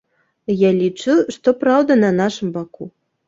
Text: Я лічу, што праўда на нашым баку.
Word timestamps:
Я 0.67 0.71
лічу, 0.77 1.13
што 1.35 1.53
праўда 1.65 1.99
на 2.05 2.11
нашым 2.21 2.47
баку. 2.59 2.91